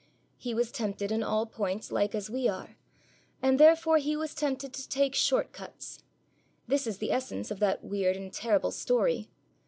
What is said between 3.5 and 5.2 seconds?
therefore He was tempted to take